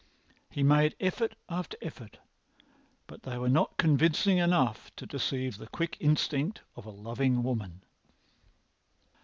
[0.49, 2.17] He made effort after effort,
[3.05, 7.83] but they were not convincing enough to deceive the quick instinct of a loving woman.